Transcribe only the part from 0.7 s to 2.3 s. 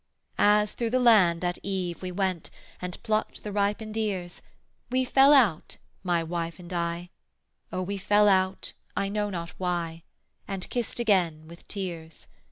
through the land at eve we